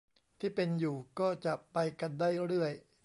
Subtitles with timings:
[0.39, 2.73] ที่เป็นอยู่ก็จะไปกันได้เรื่อย